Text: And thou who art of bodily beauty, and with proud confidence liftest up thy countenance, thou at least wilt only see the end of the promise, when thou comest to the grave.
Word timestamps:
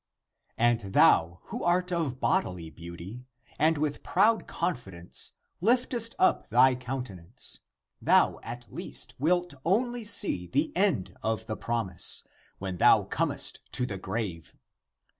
And 0.57 0.79
thou 0.93 1.41
who 1.43 1.63
art 1.63 1.91
of 1.91 2.19
bodily 2.19 2.71
beauty, 2.71 3.23
and 3.59 3.77
with 3.77 4.01
proud 4.01 4.47
confidence 4.47 5.33
liftest 5.61 6.15
up 6.17 6.49
thy 6.49 6.73
countenance, 6.73 7.59
thou 8.01 8.39
at 8.41 8.65
least 8.73 9.13
wilt 9.19 9.53
only 9.63 10.03
see 10.03 10.47
the 10.47 10.75
end 10.75 11.15
of 11.21 11.45
the 11.45 11.55
promise, 11.55 12.23
when 12.57 12.77
thou 12.77 13.03
comest 13.03 13.59
to 13.73 13.85
the 13.85 13.99
grave. 13.99 14.55